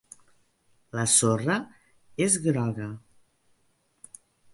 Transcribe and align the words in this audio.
La 0.99 1.03
sorra 1.15 1.57
és 2.27 2.39
groga. 2.47 2.87